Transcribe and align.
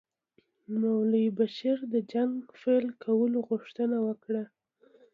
مولوي 0.79 1.25
بشیر 1.37 1.77
د 1.93 1.95
جنګ 2.11 2.33
پیل 2.59 2.85
کولو 3.03 3.39
غوښتنه 3.49 3.97
وکړه. 4.07 4.43